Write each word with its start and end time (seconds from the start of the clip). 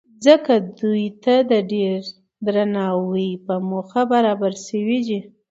ځکه 0.25 0.53
دوی 0.79 1.05
ته 1.23 1.35
د 1.51 1.53
ډېر 1.71 1.99
درناوۍ 2.45 3.29
په 3.45 3.53
موخه 3.69 4.01
برابر 4.13 4.53
شوي 4.67 4.99
دي. 5.07 5.19